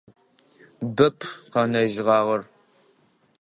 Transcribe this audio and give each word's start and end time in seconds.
Бэп 0.95 1.19
къэнэжьыгъагъэр. 1.51 2.41